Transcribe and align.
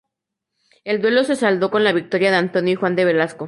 El 0.83 0.99
duelo 0.99 1.23
se 1.23 1.35
saldó 1.35 1.69
con 1.69 1.83
la 1.83 1.93
victoria 1.93 2.31
de 2.31 2.37
Antonio 2.37 2.73
y 2.73 2.75
Juan 2.75 2.95
de 2.95 3.05
Velasco. 3.05 3.39